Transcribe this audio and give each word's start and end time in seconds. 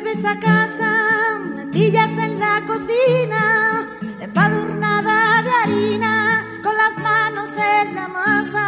vuelves 0.00 0.24
a 0.24 0.38
casa, 0.38 1.38
metillas 1.56 2.10
en 2.10 2.38
la 2.38 2.62
cocina, 2.66 3.86
empadurnada 4.20 5.42
de 5.42 5.50
harina, 5.50 6.46
con 6.62 6.74
las 6.76 6.96
manos 6.98 7.50
en 7.56 7.94
la 7.94 8.08
masa. 8.08 8.66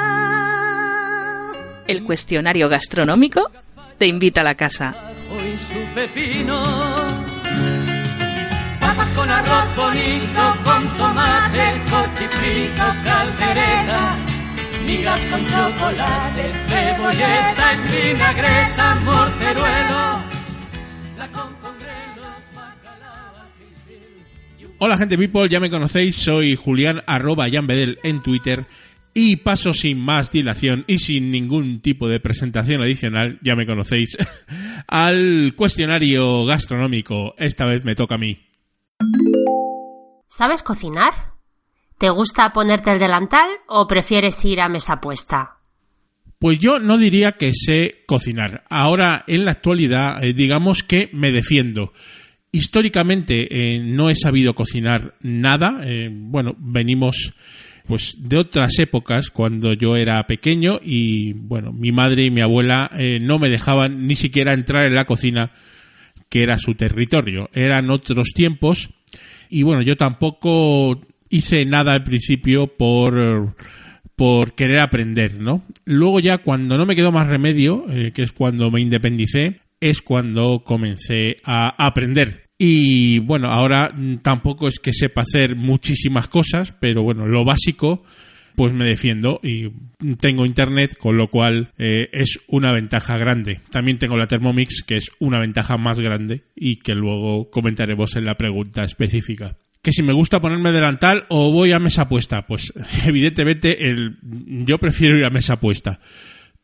El 1.87 2.05
cuestionario 2.05 2.69
gastronómico 2.69 3.51
te 3.99 4.07
invita 4.07 4.43
a 4.43 4.45
la 4.45 4.55
casa. 4.55 4.95
Hoy 5.31 5.57
su 5.57 5.95
pepino. 5.95 6.63
Papas 8.81 9.09
con 9.11 9.31
arroz 9.31 9.77
bonito, 9.77 10.55
con 10.65 10.93
tomate, 10.93 11.83
cochifrito, 11.91 12.85
caldereta. 13.05 14.17
Migas 14.85 15.21
con 15.31 15.47
chocolate, 15.47 16.53
cebolleta, 16.69 17.73
en 17.73 17.87
vinagreta, 17.87 18.95
morteruelo. 19.05 20.32
Hola 24.85 24.97
gente 24.97 25.17
people, 25.17 25.49
ya 25.49 25.61
me 25.61 25.71
conocéis, 25.71 26.17
soy 26.17 26.57
Julián 26.57 27.05
arroba 27.07 27.49
Jan 27.49 27.69
Bedel 27.69 28.01
en 28.03 28.21
Twitter 28.21 28.67
y 29.15 29.37
paso 29.37 29.73
sin 29.73 30.01
más 30.01 30.33
dilación 30.33 30.83
y 30.89 30.99
sin 30.99 31.31
ningún 31.31 31.81
tipo 31.81 32.09
de 32.09 32.19
presentación 32.19 32.83
adicional, 32.83 33.39
ya 33.43 33.55
me 33.55 33.65
conocéis, 33.65 34.17
al 34.89 35.53
cuestionario 35.55 36.45
gastronómico. 36.47 37.37
Esta 37.39 37.65
vez 37.65 37.85
me 37.85 37.95
toca 37.95 38.17
a 38.17 38.19
mí. 38.19 38.45
¿Sabes 40.27 40.65
cocinar? 40.65 41.13
¿Te 41.97 42.11
gusta 42.11 42.53
ponerte 42.53 42.91
el 42.91 42.99
delantal 42.99 43.51
o 43.69 43.87
prefieres 43.87 44.45
ir 44.45 44.61
a 44.61 44.69
mesa 44.69 45.01
puesta? 45.01 45.59
Pues 46.41 46.59
yo 46.59 46.81
no 46.81 46.99
diría 46.99 47.31
que 47.31 47.53
sé 47.55 48.03
cocinar. 48.09 48.65
Ahora, 48.69 49.23
en 49.29 49.45
la 49.45 49.53
actualidad, 49.53 50.25
eh, 50.25 50.33
digamos 50.33 50.83
que 50.83 51.09
me 51.13 51.31
defiendo. 51.31 51.93
Históricamente 52.55 53.49
eh, 53.51 53.79
no 53.79 54.11
he 54.11 54.15
sabido 54.15 54.55
cocinar 54.55 55.15
nada. 55.23 55.81
Eh, 55.87 56.11
bueno, 56.13 56.55
venimos 56.59 57.33
pues 57.87 58.15
de 58.19 58.37
otras 58.37 58.79
épocas 58.79 59.31
cuando 59.31 59.73
yo 59.73 59.97
era 59.97 60.23
pequeño 60.27 60.79
y 60.85 61.33
bueno, 61.33 61.73
mi 61.73 61.93
madre 61.93 62.25
y 62.25 62.31
mi 62.31 62.43
abuela 62.43 62.91
eh, 62.99 63.19
no 63.23 63.39
me 63.39 63.49
dejaban 63.49 64.07
ni 64.07 64.15
siquiera 64.17 64.53
entrar 64.53 64.85
en 64.85 64.95
la 64.95 65.07
cocina 65.07 65.51
que 66.29 66.43
era 66.43 66.59
su 66.59 66.75
territorio. 66.75 67.49
Eran 67.55 67.91
otros 67.91 68.35
tiempos 68.35 68.91
y 69.49 69.63
bueno, 69.63 69.81
yo 69.81 69.97
tampoco 69.97 71.01
hice 71.31 71.65
nada 71.65 71.95
al 71.95 72.05
principio 72.05 72.67
por 72.67 73.57
por 74.15 74.53
querer 74.53 74.81
aprender, 74.81 75.41
¿no? 75.41 75.65
Luego 75.87 76.21
ya 76.21 76.39
cuando 76.39 76.77
no 76.77 76.85
me 76.85 76.95
quedó 76.95 77.13
más 77.13 77.29
remedio, 77.29 77.87
que 77.87 78.23
es 78.23 78.31
cuando 78.33 78.71
me 78.71 78.83
independicé, 78.83 79.62
es 79.83 80.01
cuando 80.01 80.63
comencé 80.65 81.37
a 81.45 81.75
aprender. 81.85 82.47
Y 82.57 83.19
bueno, 83.19 83.49
ahora 83.49 83.93
tampoco 84.23 84.69
es 84.69 84.79
que 84.79 84.93
sepa 84.93 85.23
hacer 85.23 85.57
muchísimas 85.57 86.29
cosas, 86.29 86.73
pero 86.81 87.03
bueno, 87.03 87.27
lo 87.27 87.45
básico 87.45 88.05
pues 88.55 88.73
me 88.75 88.85
defiendo 88.85 89.41
y 89.43 89.71
tengo 90.21 90.45
internet, 90.47 90.97
con 90.97 91.17
lo 91.17 91.29
cual 91.29 91.73
eh, 91.79 92.09
es 92.13 92.39
una 92.49 92.73
ventaja 92.73 93.17
grande. 93.17 93.61
También 93.71 93.99
tengo 93.99 94.17
la 94.17 94.27
Thermomix, 94.27 94.83
que 94.87 94.97
es 94.97 95.11
una 95.19 95.41
ventaja 95.41 95.77
más 95.77 95.99
grande 95.99 96.45
y 96.55 96.77
que 96.77 96.95
luego 96.95 97.51
comentaremos 97.51 98.15
en 98.17 98.27
la 98.27 98.37
pregunta 98.37 98.83
específica. 98.85 99.57
Que 99.83 99.91
si 99.91 100.03
me 100.03 100.13
gusta 100.13 100.41
ponerme 100.41 100.71
delantal 100.71 101.25
o 101.29 101.51
voy 101.51 101.73
a 101.73 101.81
mesa 101.81 102.09
puesta, 102.09 102.47
pues 102.47 102.73
evidentemente 103.07 103.89
el, 103.89 104.19
yo 104.65 104.79
prefiero 104.79 105.19
ir 105.19 105.25
a 105.25 105.31
mesa 105.31 105.59
puesta. 105.59 105.99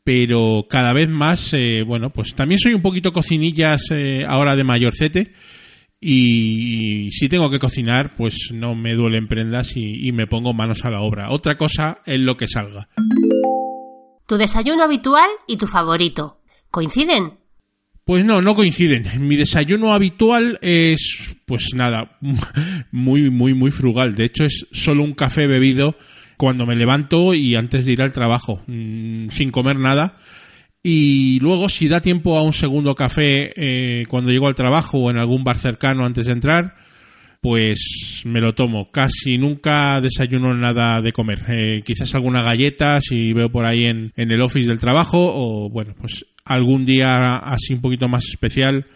Pero 0.09 0.65
cada 0.67 0.95
vez 0.95 1.11
más, 1.11 1.53
eh, 1.53 1.83
bueno, 1.87 2.09
pues 2.09 2.35
también 2.35 2.59
soy 2.59 2.73
un 2.73 2.81
poquito 2.81 3.13
cocinillas 3.13 3.91
eh, 3.91 4.25
ahora 4.27 4.57
de 4.57 4.65
mayorcete. 4.65 5.35
Y 6.01 7.11
si 7.11 7.29
tengo 7.29 7.51
que 7.51 7.59
cocinar, 7.59 8.15
pues 8.17 8.49
no 8.55 8.75
me 8.75 8.95
duelen 8.95 9.29
prendas 9.29 9.77
y, 9.77 10.09
y 10.09 10.13
me 10.13 10.27
pongo 10.27 10.55
manos 10.55 10.83
a 10.87 10.91
la 10.91 11.03
obra. 11.03 11.29
Otra 11.29 11.59
cosa 11.59 11.99
es 12.07 12.19
lo 12.21 12.39
que 12.39 12.47
salga. 12.47 12.89
Tu 14.27 14.39
desayuno 14.39 14.85
habitual 14.85 15.29
y 15.47 15.59
tu 15.59 15.67
favorito. 15.67 16.41
¿Coinciden? 16.71 17.35
Pues 18.07 18.25
no, 18.25 18.41
no 18.41 18.55
coinciden. 18.55 19.05
Mi 19.29 19.37
desayuno 19.37 19.93
habitual 19.93 20.59
es, 20.63 21.37
pues 21.45 21.75
nada, 21.75 22.17
muy, 22.93 23.29
muy, 23.31 23.53
muy 23.53 23.71
frugal. 23.71 24.15
De 24.15 24.25
hecho, 24.25 24.47
es 24.47 24.67
solo 24.73 25.05
un 25.05 25.13
café 25.13 25.47
bebido 25.47 25.97
cuando 26.39 26.65
me 26.65 26.77
levanto 26.77 27.35
y 27.35 27.55
antes 27.57 27.85
de 27.85 27.93
ir 27.93 28.01
al 28.01 28.13
trabajo, 28.13 28.63
mm, 28.67 29.29
sin 29.29 29.51
comer 29.51 29.77
nada. 29.79 30.17
Y 30.83 31.39
luego, 31.41 31.69
si 31.69 31.89
da 31.89 32.01
tiempo 32.01 32.39
a 32.39 32.43
un 32.43 32.53
segundo 32.53 32.95
café 32.95 33.53
eh, 33.57 34.07
cuando 34.07 34.31
llego 34.31 34.47
al 34.47 34.55
trabajo 34.55 34.99
o 34.99 35.11
en 35.11 35.19
algún 35.19 35.45
bar 35.45 35.59
cercano 35.59 36.07
antes 36.07 36.27
de 36.27 36.33
entrar, 36.33 36.77
pues 37.41 38.23
me 38.25 38.41
lo 38.41 38.55
tomo. 38.55 38.91
Casi 38.91 39.37
nunca 39.37 40.01
desayuno 40.01 40.55
nada 40.55 41.03
de 41.03 41.13
comer. 41.13 41.41
Eh, 41.49 41.83
quizás 41.85 42.15
alguna 42.15 42.43
galleta 42.43 43.01
si 43.01 43.33
veo 43.33 43.51
por 43.51 43.67
ahí 43.67 43.87
en, 43.87 44.13
en 44.17 44.31
el 44.31 44.41
office 44.41 44.69
del 44.69 44.79
trabajo 44.79 45.19
o 45.19 45.69
bueno, 45.69 45.95
pues 46.01 46.25
algún 46.45 46.85
día 46.85 47.35
así 47.37 47.75
un 47.75 47.81
poquito 47.81 48.09
más 48.09 48.25
especial 48.25 48.87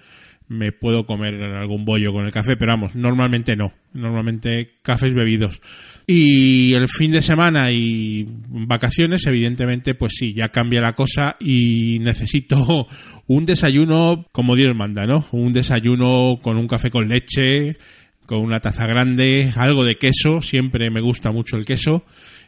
me 0.49 0.73
puedo 0.73 1.05
comer 1.05 1.43
algún 1.43 1.85
bollo 1.85 2.13
con 2.13 2.27
el 2.27 2.33
café, 2.33 2.57
pero 2.57 2.73
vamos, 2.73 2.95
normalmente 2.95 3.57
no. 3.57 3.73
Normalmente 3.93 4.79
cafés 4.83 5.15
bebidos. 5.15 5.61
Y 6.07 6.75
el 6.75 6.89
fin 6.89 7.11
de 7.11 7.23
semana 7.23 7.71
y 7.71 8.27
vacaciones, 8.49 9.27
evidentemente, 9.27 9.95
pues 9.95 10.13
sí, 10.17 10.35
ya 10.35 10.49
cambia 10.49 10.81
la 10.81 10.95
cosa 10.95 11.37
y 11.39 11.99
necesito 12.01 12.87
un 13.27 13.45
desayuno 13.45 14.27
como 14.33 14.57
Dios 14.57 14.75
manda, 14.75 15.07
¿no? 15.07 15.27
Un 15.33 15.53
desayuno 15.53 16.39
con 16.43 16.57
un 16.57 16.67
café 16.67 16.91
con 16.91 17.09
leche, 17.09 17.77
con 18.27 18.41
una 18.41 18.61
taza 18.61 18.87
grande, 18.87 19.53
algo 19.57 19.85
de 19.85 19.97
queso, 19.97 20.41
siempre 20.41 20.91
me 20.91 21.01
gusta 21.01 21.31
mucho 21.31 21.57
el 21.57 21.65
queso 21.65 22.05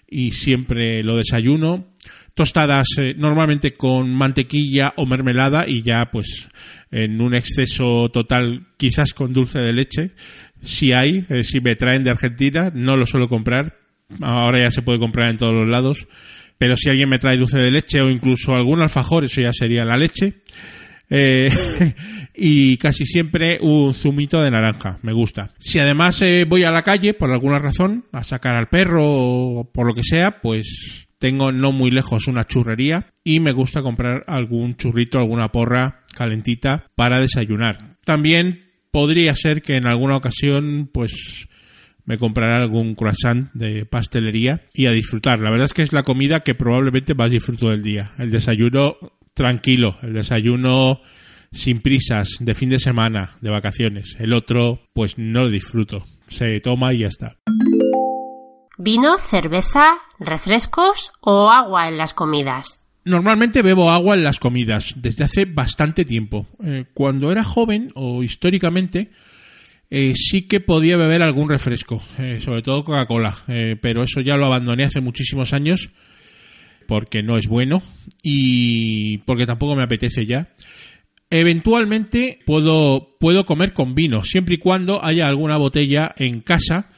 y 0.09 0.33
siempre 0.33 1.03
lo 1.03 1.17
desayuno 1.17 1.95
tostadas 2.35 2.87
eh, 2.99 3.15
normalmente 3.17 3.75
con 3.75 4.13
mantequilla 4.13 4.93
o 4.97 5.07
mermelada 5.07 5.67
y 5.67 5.83
ya 5.83 6.11
pues 6.11 6.49
en 6.91 7.21
un 7.21 7.35
exceso 7.35 8.09
total 8.13 8.67
quizás 8.77 9.15
con 9.15 9.33
dulce 9.33 9.61
de 9.61 9.73
leche 9.73 10.11
si 10.65 10.93
hay 10.93 11.25
eh, 11.29 11.45
si 11.45 11.61
me 11.61 11.77
traen 11.77 12.03
de 12.03 12.11
Argentina 12.11 12.71
no 12.75 12.97
lo 12.97 13.07
suelo 13.07 13.29
comprar 13.29 13.79
ahora 14.21 14.63
ya 14.63 14.71
se 14.71 14.83
puede 14.83 14.99
comprar 14.99 15.31
en 15.31 15.37
todos 15.37 15.55
los 15.55 15.69
lados 15.69 16.07
pero 16.59 16.77
si 16.77 16.89
alguien 16.89 17.09
me 17.09 17.19
trae 17.19 17.37
dulce 17.37 17.59
de 17.59 17.71
leche 17.71 18.01
o 18.01 18.11
incluso 18.11 18.55
algún 18.55 18.81
alfajor 18.81 19.25
eso 19.25 19.41
ya 19.41 19.53
sería 19.53 19.85
la 19.85 19.97
leche 19.97 20.43
eh, 21.11 21.51
y 22.35 22.77
casi 22.77 23.05
siempre 23.05 23.59
un 23.61 23.93
zumito 23.93 24.43
de 24.43 24.51
naranja, 24.51 24.99
me 25.03 25.13
gusta. 25.13 25.53
Si 25.59 25.79
además 25.79 26.21
eh, 26.23 26.45
voy 26.49 26.65
a 26.65 26.71
la 26.71 26.83
calle 26.83 27.15
por 27.15 27.31
alguna 27.31 27.59
razón, 27.59 28.07
a 28.13 28.25
sacar 28.25 28.57
al 28.57 28.67
perro 28.67 29.05
o 29.05 29.71
por 29.71 29.87
lo 29.87 29.95
que 29.95 30.03
sea, 30.03 30.41
pues 30.41 31.07
tengo 31.19 31.53
no 31.53 31.73
muy 31.73 31.91
lejos 31.91 32.27
una 32.27 32.45
churrería 32.45 33.07
y 33.23 33.41
me 33.41 33.53
gusta 33.53 33.83
comprar 33.83 34.23
algún 34.27 34.77
churrito, 34.77 35.19
alguna 35.19 35.49
porra 35.49 36.03
calentita 36.15 36.87
para 36.95 37.21
desayunar. 37.21 37.97
También 38.05 38.64
podría 38.95 39.35
ser 39.35 39.61
que 39.61 39.77
en 39.77 39.89
alguna 39.89 40.17
ocasión 40.17 40.89
pues 40.93 41.49
me 42.05 42.17
comprará 42.17 42.59
algún 42.59 42.95
croissant 42.95 43.51
de 43.53 43.87
pastelería 43.87 44.69
y 44.73 44.87
a 44.87 44.93
disfrutar. 44.93 45.41
La 45.41 45.51
verdad 45.51 45.65
es 45.65 45.73
que 45.73 45.83
es 45.83 45.93
la 45.93 46.05
comida 46.05 46.45
que 46.45 46.55
probablemente 46.55 47.13
más 47.13 47.33
disfruto 47.33 47.71
del 47.71 47.83
día. 47.83 48.13
El 48.19 48.31
desayuno 48.31 48.95
tranquilo, 49.35 49.97
el 50.03 50.13
desayuno 50.13 51.01
sin 51.51 51.81
prisas, 51.81 52.37
de 52.39 52.55
fin 52.55 52.71
de 52.71 52.79
semana, 52.79 53.35
de 53.41 53.51
vacaciones. 53.51 54.15
El 54.21 54.33
otro 54.33 54.83
pues 54.93 55.19
no 55.19 55.43
lo 55.43 55.51
disfruto. 55.51 56.07
Se 56.29 56.61
toma 56.61 56.95
y 56.95 56.99
ya 56.99 57.09
está. 57.09 57.37
¿Vino, 58.79 59.19
cerveza, 59.19 59.95
refrescos 60.21 61.11
o 61.21 61.51
agua 61.51 61.89
en 61.89 61.99
las 61.99 62.15
comidas? 62.15 62.84
Normalmente 63.05 63.61
bebo 63.61 63.91
agua 63.91 64.15
en 64.15 64.25
las 64.25 64.39
comidas 64.39 64.95
desde 64.97 65.25
hace 65.25 65.45
bastante 65.45 66.07
tiempo. 66.07 66.49
Eh, 66.65 66.87
cuando 66.95 67.31
era 67.31 67.45
joven 67.45 67.91
o 67.95 68.23
históricamente 68.23 69.11
eh, 69.91 70.15
sí 70.15 70.49
que 70.49 70.61
podía 70.61 70.97
beber 70.97 71.23
algún 71.23 71.51
refresco, 71.51 72.03
eh, 72.19 72.41
sobre 72.41 72.63
todo 72.63 72.83
Coca-Cola, 72.83 73.37
pero 73.81 74.03
eso 74.03 74.23
ya 74.23 74.37
lo 74.37 74.47
abandoné 74.47 74.85
hace 74.85 75.03
muchísimos 75.03 75.53
años 75.53 75.91
porque 76.89 77.23
no 77.23 77.37
es 77.37 77.47
bueno 77.47 77.83
y 78.23 79.19
porque 79.19 79.45
tampoco 79.45 79.77
me 79.77 79.83
apetece 79.83 80.25
ya. 80.25 80.49
Eventualmente 81.29 82.39
puedo, 82.47 83.17
puedo 83.21 83.45
comer 83.45 83.75
con 83.75 83.95
vino, 83.95 84.23
siempre 84.25 84.55
y 84.55 84.59
cuando 84.59 85.05
haya 85.05 85.29
alguna 85.29 85.59
botella 85.59 86.15
en 86.17 86.41
casa 86.41 86.91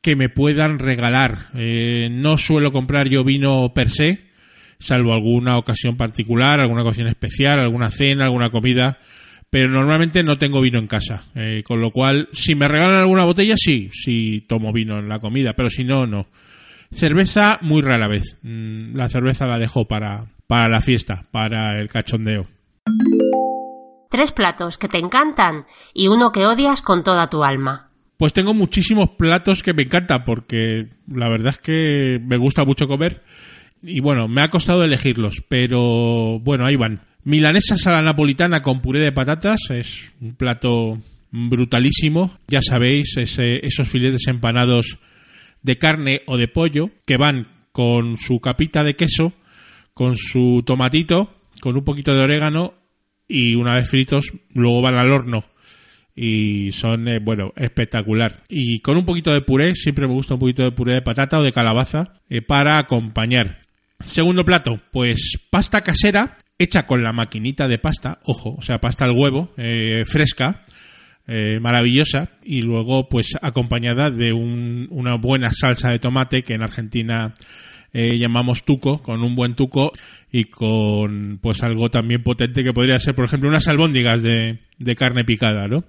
que 0.00 0.16
me 0.16 0.28
puedan 0.28 0.78
regalar. 0.80 1.50
No 1.54 2.36
suelo 2.36 2.72
comprar 2.72 3.08
yo 3.08 3.24
vino 3.24 3.72
per 3.72 3.90
se, 3.90 4.33
salvo 4.78 5.12
alguna 5.12 5.56
ocasión 5.58 5.96
particular, 5.96 6.60
alguna 6.60 6.82
ocasión 6.82 7.06
especial, 7.08 7.58
alguna 7.58 7.90
cena, 7.90 8.24
alguna 8.24 8.50
comida, 8.50 8.98
pero 9.50 9.68
normalmente 9.68 10.22
no 10.22 10.36
tengo 10.38 10.60
vino 10.60 10.78
en 10.78 10.86
casa. 10.86 11.24
Eh, 11.34 11.62
con 11.64 11.80
lo 11.80 11.90
cual, 11.90 12.28
si 12.32 12.54
me 12.54 12.68
regalan 12.68 12.96
alguna 13.00 13.24
botella, 13.24 13.54
sí, 13.56 13.88
sí 13.92 14.44
tomo 14.48 14.72
vino 14.72 14.98
en 14.98 15.08
la 15.08 15.20
comida, 15.20 15.52
pero 15.54 15.70
si 15.70 15.84
no, 15.84 16.06
no. 16.06 16.26
Cerveza 16.90 17.58
muy 17.62 17.82
rara 17.82 18.08
vez. 18.08 18.38
Mm, 18.42 18.94
La 18.96 19.08
cerveza 19.08 19.46
la 19.46 19.58
dejo 19.58 19.86
para, 19.86 20.26
para 20.46 20.68
la 20.68 20.80
fiesta, 20.80 21.24
para 21.30 21.80
el 21.80 21.88
cachondeo. 21.88 22.46
tres 24.10 24.30
platos 24.32 24.78
que 24.78 24.88
te 24.88 24.98
encantan 24.98 25.66
y 25.92 26.06
uno 26.08 26.30
que 26.30 26.46
odias 26.46 26.82
con 26.82 27.02
toda 27.02 27.28
tu 27.28 27.42
alma. 27.42 27.90
Pues 28.16 28.32
tengo 28.32 28.54
muchísimos 28.54 29.10
platos 29.18 29.62
que 29.64 29.74
me 29.74 29.82
encantan 29.82 30.22
porque 30.22 30.88
la 31.08 31.28
verdad 31.28 31.48
es 31.48 31.58
que 31.58 32.20
me 32.22 32.36
gusta 32.36 32.64
mucho 32.64 32.86
comer 32.86 33.22
y 33.86 34.00
bueno, 34.00 34.28
me 34.28 34.42
ha 34.42 34.48
costado 34.48 34.82
elegirlos, 34.82 35.42
pero 35.48 36.38
bueno, 36.40 36.66
ahí 36.66 36.76
van. 36.76 37.02
Milanesa 37.24 37.76
a 37.86 37.92
la 37.92 38.02
napolitana 38.02 38.60
con 38.62 38.80
puré 38.80 39.00
de 39.00 39.12
patatas 39.12 39.60
es 39.70 40.12
un 40.20 40.34
plato 40.34 40.98
brutalísimo. 41.30 42.38
Ya 42.48 42.60
sabéis, 42.60 43.16
esos 43.16 43.88
filetes 43.88 44.26
empanados 44.28 44.98
de 45.62 45.78
carne 45.78 46.20
o 46.26 46.36
de 46.36 46.48
pollo 46.48 46.90
que 47.06 47.16
van 47.16 47.48
con 47.72 48.16
su 48.16 48.40
capita 48.40 48.84
de 48.84 48.94
queso, 48.94 49.32
con 49.94 50.16
su 50.16 50.62
tomatito, 50.64 51.34
con 51.60 51.76
un 51.76 51.84
poquito 51.84 52.14
de 52.14 52.20
orégano 52.20 52.74
y 53.26 53.54
una 53.54 53.74
vez 53.74 53.88
fritos 53.88 54.30
luego 54.50 54.82
van 54.82 54.96
al 54.96 55.10
horno 55.10 55.44
y 56.14 56.70
son, 56.72 57.08
eh, 57.08 57.18
bueno, 57.20 57.52
espectacular. 57.56 58.44
Y 58.48 58.80
con 58.80 58.96
un 58.96 59.04
poquito 59.04 59.32
de 59.32 59.40
puré, 59.40 59.74
siempre 59.74 60.06
me 60.06 60.14
gusta 60.14 60.34
un 60.34 60.40
poquito 60.40 60.62
de 60.62 60.72
puré 60.72 60.94
de 60.94 61.02
patata 61.02 61.38
o 61.38 61.42
de 61.42 61.52
calabaza 61.52 62.12
eh, 62.28 62.42
para 62.42 62.78
acompañar. 62.78 63.63
Segundo 64.06 64.44
plato, 64.44 64.80
pues 64.92 65.38
pasta 65.50 65.82
casera 65.82 66.34
hecha 66.58 66.86
con 66.86 67.02
la 67.02 67.12
maquinita 67.12 67.66
de 67.66 67.78
pasta, 67.78 68.20
ojo, 68.24 68.54
o 68.56 68.62
sea, 68.62 68.78
pasta 68.78 69.04
al 69.04 69.12
huevo, 69.12 69.52
eh, 69.56 70.04
fresca, 70.04 70.62
maravillosa, 71.60 72.32
y 72.42 72.60
luego 72.60 73.08
pues 73.08 73.32
acompañada 73.40 74.10
de 74.10 74.34
una 74.34 75.16
buena 75.16 75.50
salsa 75.52 75.90
de 75.90 75.98
tomate 75.98 76.42
que 76.42 76.52
en 76.52 76.62
Argentina 76.62 77.34
llamamos 77.94 78.64
tuco, 78.64 79.00
con 79.00 79.22
un 79.22 79.34
buen 79.34 79.54
tuco 79.54 79.90
y 80.30 80.44
con 80.44 81.38
pues 81.40 81.62
algo 81.62 81.88
también 81.88 82.22
potente 82.22 82.62
que 82.62 82.74
podría 82.74 82.98
ser, 82.98 83.14
por 83.14 83.24
ejemplo, 83.24 83.48
unas 83.48 83.68
albóndigas 83.68 84.22
de, 84.22 84.58
de 84.78 84.94
carne 84.96 85.24
picada, 85.24 85.66
¿no? 85.66 85.84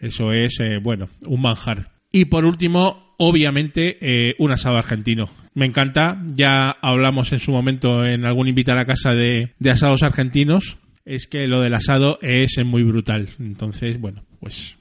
Eso 0.00 0.32
es, 0.32 0.60
eh, 0.60 0.78
bueno, 0.78 1.08
un 1.26 1.40
manjar. 1.40 1.90
Y 2.12 2.26
por 2.26 2.44
último, 2.44 3.07
obviamente, 3.18 3.98
eh, 4.00 4.34
un 4.38 4.50
asado 4.50 4.78
argentino. 4.78 5.28
Me 5.54 5.66
encanta, 5.66 6.22
ya 6.32 6.70
hablamos 6.70 7.32
en 7.32 7.38
su 7.38 7.52
momento 7.52 8.04
en 8.04 8.24
algún 8.24 8.48
invita 8.48 8.80
a 8.80 8.84
casa 8.84 9.12
de, 9.12 9.52
de 9.58 9.70
asados 9.70 10.02
argentinos. 10.02 10.78
Es 11.04 11.26
que 11.26 11.46
lo 11.46 11.60
del 11.60 11.74
asado 11.74 12.18
es 12.22 12.58
muy 12.64 12.82
brutal. 12.82 13.28
Entonces, 13.38 14.00
bueno, 14.00 14.24
pues 14.40 14.78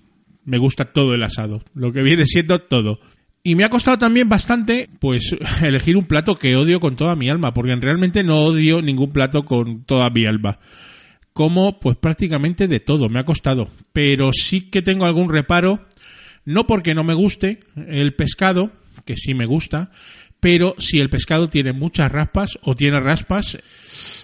me 0.47 0.57
gusta 0.57 0.85
todo 0.85 1.13
el 1.13 1.23
asado. 1.23 1.61
Lo 1.73 1.91
que 1.91 2.01
viene 2.01 2.25
siendo 2.25 2.59
todo. 2.59 2.99
Y 3.43 3.55
me 3.55 3.63
ha 3.63 3.69
costado 3.69 3.97
también 3.97 4.27
bastante, 4.27 4.89
pues, 4.99 5.35
elegir 5.63 5.97
un 5.97 6.05
plato 6.05 6.35
que 6.35 6.55
odio 6.55 6.79
con 6.79 6.95
toda 6.95 7.15
mi 7.15 7.29
alma, 7.29 7.53
porque 7.53 7.75
realmente 7.75 8.23
no 8.23 8.39
odio 8.39 8.81
ningún 8.81 9.11
plato 9.11 9.45
con 9.45 9.83
toda 9.83 10.09
mi 10.09 10.25
alma. 10.25 10.59
Como, 11.33 11.79
pues, 11.79 11.97
prácticamente 11.97 12.67
de 12.67 12.79
todo, 12.79 13.09
me 13.09 13.19
ha 13.19 13.25
costado. 13.25 13.69
Pero 13.93 14.31
sí 14.33 14.69
que 14.69 14.81
tengo 14.81 15.05
algún 15.05 15.29
reparo, 15.29 15.86
no 16.47 16.65
porque 16.65 16.95
no 16.95 17.03
me 17.03 17.13
guste 17.13 17.59
el 17.75 18.13
pescado, 18.13 18.71
que 19.05 19.17
sí 19.17 19.33
me 19.33 19.45
gusta, 19.45 19.91
pero 20.39 20.75
si 20.77 20.97
el 20.97 21.09
pescado 21.09 21.49
tiene 21.49 21.73
muchas 21.73 22.09
raspas 22.09 22.57
o 22.61 22.73
tiene 22.73 23.01
raspas, 23.01 23.57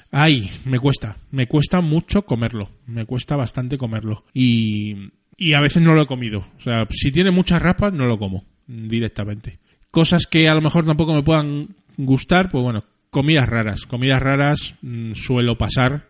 ay, 0.09 0.49
me 0.63 0.79
cuesta, 0.79 1.17
me 1.31 1.47
cuesta 1.47 1.81
mucho 1.81 2.21
comerlo, 2.21 2.69
me 2.87 3.05
cuesta 3.05 3.35
bastante 3.35 3.77
comerlo. 3.77 4.23
Y, 4.33 5.11
y 5.35 5.53
a 5.53 5.59
veces 5.59 5.83
no 5.83 5.93
lo 5.93 6.03
he 6.03 6.07
comido. 6.07 6.45
O 6.57 6.61
sea, 6.61 6.87
si 6.89 7.11
tiene 7.11 7.29
muchas 7.29 7.61
raspas, 7.61 7.91
no 7.91 8.05
lo 8.05 8.17
como 8.17 8.45
directamente. 8.67 9.59
Cosas 9.91 10.25
que 10.25 10.47
a 10.47 10.55
lo 10.55 10.61
mejor 10.61 10.85
tampoco 10.85 11.13
me 11.13 11.23
puedan 11.23 11.75
gustar, 11.97 12.47
pues 12.47 12.63
bueno, 12.63 12.85
comidas 13.09 13.49
raras. 13.49 13.85
Comidas 13.85 14.21
raras 14.21 14.75
mm, 14.81 15.11
suelo 15.15 15.57
pasar, 15.57 16.07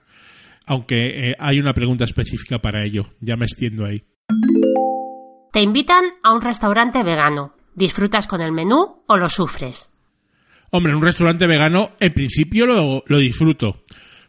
aunque 0.68 1.32
eh, 1.32 1.36
hay 1.40 1.60
una 1.60 1.74
pregunta 1.74 2.04
específica 2.04 2.60
para 2.60 2.86
ello. 2.86 3.10
Ya 3.20 3.36
me 3.36 3.46
extiendo 3.46 3.84
ahí. 3.84 4.04
Te 5.54 5.62
invitan 5.62 6.04
a 6.22 6.34
un 6.34 6.42
restaurante 6.42 7.02
vegano. 7.04 7.54
¿Disfrutas 7.76 8.28
con 8.28 8.42
el 8.42 8.52
menú 8.52 9.04
o 9.08 9.18
lo 9.18 9.30
sufres? 9.30 9.90
Hombre, 10.72 10.92
en 10.92 10.98
un 10.98 11.04
restaurante 11.04 11.48
vegano, 11.48 11.92
en 12.02 12.12
principio 12.12 12.66
lo, 12.66 13.04
lo 13.08 13.18
disfruto 13.20 13.84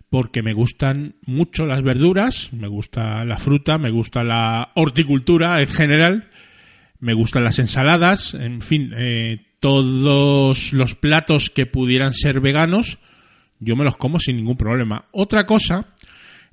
porque 0.09 0.43
me 0.43 0.53
gustan 0.53 1.17
mucho 1.27 1.67
las 1.67 1.83
verduras, 1.83 2.53
me 2.53 2.69
gusta 2.69 3.25
la 3.25 3.39
fruta, 3.39 3.79
me 3.79 3.91
gusta 3.91 4.23
la 4.23 4.71
horticultura 4.77 5.59
en 5.59 5.67
general 5.67 6.31
me 7.05 7.13
gustan 7.13 7.45
las 7.45 7.59
ensaladas, 7.59 8.33
en 8.33 8.63
fin, 8.63 8.91
eh, 8.97 9.39
todos 9.61 10.73
los 10.73 10.95
platos 10.95 11.51
que 11.51 11.67
pudieran 11.67 12.15
ser 12.15 12.41
veganos, 12.41 12.99
yo 13.61 13.77
me 13.77 13.85
los 13.85 13.99
como 13.99 14.19
sin 14.19 14.37
ningún 14.37 14.57
problema. 14.57 15.05
Otra 15.13 15.45
cosa 15.45 15.95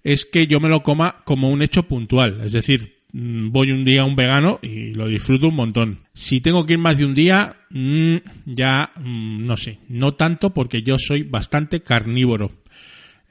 es 0.03 0.25
que 0.25 0.47
yo 0.47 0.59
me 0.59 0.68
lo 0.68 0.83
coma 0.83 1.21
como 1.23 1.50
un 1.50 1.62
hecho 1.62 1.83
puntual, 1.83 2.41
es 2.44 2.51
decir, 2.51 3.00
voy 3.13 3.72
un 3.72 3.84
día 3.84 4.02
a 4.02 4.06
un 4.06 4.16
vegano 4.16 4.60
y 4.62 4.94
lo 4.94 5.08
disfruto 5.08 5.48
un 5.48 5.56
montón. 5.56 6.00
Si 6.13 6.42
tengo 6.42 6.66
que 6.66 6.74
ir 6.74 6.80
más 6.80 6.98
de 6.98 7.06
un 7.06 7.13
día, 7.13 7.56
mm, 7.69 8.16
ya 8.46 8.92
mm, 9.00 9.46
no 9.46 9.58
sé, 9.58 9.80
no 9.90 10.13
tanto 10.13 10.54
porque 10.54 10.81
yo 10.81 10.98
soy 10.98 11.24
bastante 11.24 11.81
carnívoro. 11.81 12.52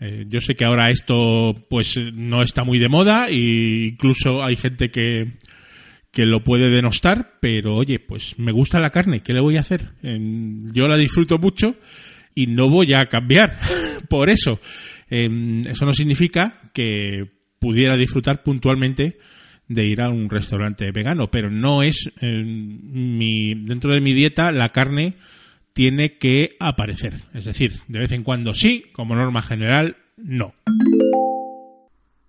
Eh, 0.01 0.25
yo 0.29 0.41
sé 0.41 0.55
que 0.55 0.65
ahora 0.65 0.91
esto 0.91 1.55
pues 1.69 1.99
no 2.15 2.43
está 2.43 2.65
muy 2.65 2.79
de 2.79 2.89
moda 2.89 3.29
e 3.29 3.89
incluso 3.89 4.43
hay 4.43 4.57
gente 4.57 4.91
que 4.91 5.35
que 6.11 6.27
lo 6.27 6.43
puede 6.43 6.71
denostar, 6.71 7.39
pero 7.41 7.77
oye, 7.77 8.01
pues 8.01 8.37
me 8.39 8.53
gusta 8.53 8.81
la 8.81 8.91
carne, 8.91 9.21
¿qué 9.21 9.33
le 9.33 9.41
voy 9.41 9.57
a 9.57 9.61
hacer? 9.61 9.91
yo 10.03 10.89
la 10.89 10.97
disfruto 10.97 11.39
mucho 11.39 11.77
y 12.35 12.47
no 12.47 12.69
voy 12.69 12.95
a 12.95 13.07
cambiar 13.07 13.59
por 14.09 14.29
eso. 14.29 14.61
Em, 15.09 15.61
eso 15.67 15.85
no 15.85 15.93
significa 15.93 16.61
que 16.73 17.31
pudiera 17.59 17.97
disfrutar 17.97 18.43
puntualmente 18.43 19.19
de 19.71 19.85
ir 19.85 20.03
a 20.03 20.09
un 20.09 20.29
restaurante 20.29 20.91
vegano, 20.91 21.31
pero 21.31 21.49
no 21.49 21.85
es 21.85 22.11
mi 22.21 23.55
dentro 23.55 23.93
de 23.93 24.01
mi 24.01 24.13
dieta 24.13 24.51
la 24.51 24.71
carne 24.71 25.17
tiene 25.73 26.19
que 26.19 26.57
aparecer, 26.59 27.23
es 27.33 27.45
decir, 27.45 27.81
de 27.87 28.01
vez 28.01 28.11
en 28.11 28.25
cuando 28.25 28.53
sí, 28.53 28.91
como 28.93 29.15
norma 29.15 29.43
general 29.43 29.97
no. 30.17 30.55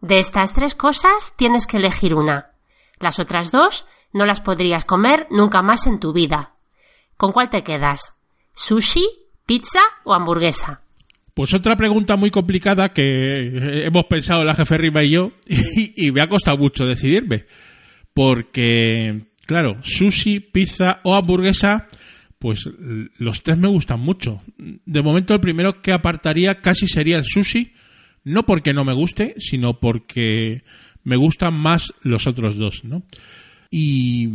De 0.01 0.19
estas 0.19 0.53
tres 0.53 0.75
cosas 0.75 1.33
tienes 1.35 1.65
que 1.65 1.77
elegir 1.77 2.13
una. 2.13 2.51
Las 2.99 3.17
otras 3.17 3.51
dos 3.51 3.87
no 4.13 4.27
las 4.27 4.39
podrías 4.39 4.85
comer 4.85 5.25
nunca 5.31 5.63
más 5.63 5.87
en 5.87 5.99
tu 5.99 6.13
vida. 6.13 6.53
¿Con 7.17 7.31
cuál 7.31 7.49
te 7.49 7.63
quedas? 7.63 8.13
¿Sushi, 8.53 9.03
pizza 9.47 9.81
o 10.03 10.13
hamburguesa? 10.13 10.81
Pues 11.33 11.53
otra 11.53 11.77
pregunta 11.77 12.17
muy 12.17 12.29
complicada 12.29 12.89
que 12.89 13.85
hemos 13.85 14.05
pensado 14.05 14.43
la 14.43 14.55
jefe 14.55 14.77
Riva 14.77 15.03
y 15.03 15.11
yo 15.11 15.31
y, 15.95 16.11
me 16.11 16.21
ha 16.21 16.27
costado 16.27 16.57
mucho 16.57 16.85
decidirme. 16.85 17.45
Porque, 18.13 19.27
claro, 19.45 19.77
sushi, 19.81 20.41
pizza 20.41 20.99
o 21.03 21.15
hamburguesa, 21.15 21.87
pues 22.37 22.69
los 23.17 23.43
tres 23.43 23.57
me 23.57 23.69
gustan 23.69 24.01
mucho. 24.01 24.41
De 24.57 25.01
momento 25.01 25.33
el 25.33 25.39
primero 25.39 25.81
que 25.81 25.93
apartaría 25.93 26.55
casi 26.59 26.87
sería 26.87 27.17
el 27.17 27.23
sushi, 27.23 27.71
no 28.25 28.43
porque 28.43 28.73
no 28.73 28.83
me 28.83 28.93
guste, 28.93 29.35
sino 29.37 29.79
porque 29.79 30.63
me 31.03 31.15
gustan 31.15 31.53
más 31.53 31.93
los 32.01 32.27
otros 32.27 32.57
dos, 32.57 32.83
¿no? 32.83 33.03
Y 33.69 34.27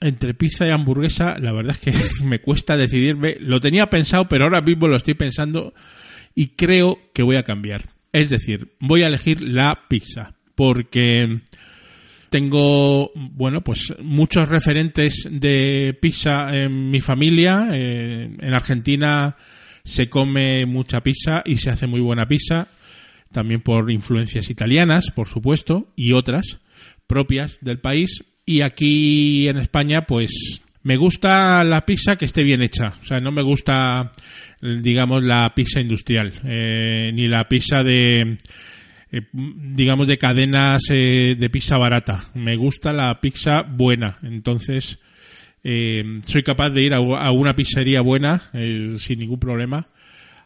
entre 0.00 0.34
pizza 0.34 0.66
y 0.66 0.70
hamburguesa, 0.70 1.38
la 1.38 1.52
verdad 1.52 1.76
es 1.80 2.18
que 2.18 2.24
me 2.24 2.40
cuesta 2.40 2.76
decidirme. 2.76 3.36
Lo 3.40 3.60
tenía 3.60 3.88
pensado, 3.88 4.28
pero 4.28 4.44
ahora 4.44 4.60
mismo 4.60 4.88
lo 4.88 4.96
estoy 4.96 5.14
pensando 5.14 5.72
y 6.34 6.48
creo 6.48 6.98
que 7.14 7.22
voy 7.22 7.36
a 7.36 7.42
cambiar. 7.42 7.82
Es 8.12 8.30
decir, 8.30 8.74
voy 8.80 9.02
a 9.02 9.06
elegir 9.06 9.42
la 9.42 9.84
pizza, 9.88 10.34
porque 10.54 11.40
tengo, 12.30 13.10
bueno, 13.14 13.62
pues 13.62 13.94
muchos 14.02 14.48
referentes 14.48 15.26
de 15.30 15.96
pizza 16.00 16.54
en 16.54 16.90
mi 16.90 17.00
familia. 17.00 17.68
Eh, 17.72 18.36
en 18.38 18.54
Argentina 18.54 19.36
se 19.84 20.08
come 20.08 20.66
mucha 20.66 21.00
pizza 21.00 21.42
y 21.44 21.56
se 21.56 21.70
hace 21.70 21.86
muy 21.86 22.00
buena 22.00 22.26
pizza 22.26 22.68
también 23.32 23.62
por 23.62 23.90
influencias 23.90 24.50
italianas, 24.50 25.10
por 25.10 25.26
supuesto, 25.26 25.88
y 25.96 26.12
otras 26.12 26.60
propias 27.06 27.58
del 27.60 27.80
país. 27.80 28.24
Y 28.46 28.60
aquí 28.60 29.48
en 29.48 29.56
España, 29.56 30.02
pues 30.06 30.62
me 30.82 30.96
gusta 30.96 31.64
la 31.64 31.84
pizza 31.84 32.16
que 32.16 32.26
esté 32.26 32.44
bien 32.44 32.62
hecha. 32.62 32.94
O 33.00 33.04
sea, 33.04 33.18
no 33.18 33.32
me 33.32 33.42
gusta, 33.42 34.12
digamos, 34.62 35.24
la 35.24 35.52
pizza 35.54 35.80
industrial, 35.80 36.32
eh, 36.44 37.10
ni 37.12 37.28
la 37.28 37.48
pizza 37.48 37.82
de, 37.82 38.38
eh, 39.10 39.20
digamos, 39.32 40.06
de 40.06 40.16
cadenas 40.18 40.84
eh, 40.90 41.36
de 41.38 41.50
pizza 41.50 41.76
barata. 41.76 42.20
Me 42.34 42.56
gusta 42.56 42.92
la 42.92 43.20
pizza 43.20 43.62
buena. 43.62 44.18
Entonces, 44.22 44.98
soy 45.62 46.42
capaz 46.42 46.70
de 46.70 46.82
ir 46.82 46.94
a, 46.94 46.96
a 46.96 47.30
una 47.30 47.54
pizzería 47.54 48.00
buena 48.00 48.50
sin 48.98 49.18
ningún 49.20 49.38
problema 49.38 49.86